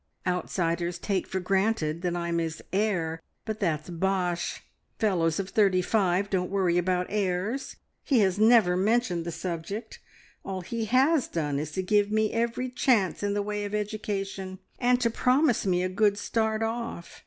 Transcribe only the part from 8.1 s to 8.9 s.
has never